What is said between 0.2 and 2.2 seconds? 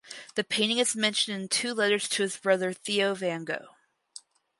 The painting is mentioned in two letters